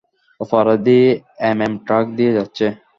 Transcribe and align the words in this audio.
অপরাধী 0.39 0.99
এমএম 1.49 1.73
ট্র্যাক 1.85 2.05
দিয়ে 2.17 2.31
যাচ্ছে। 2.37 2.65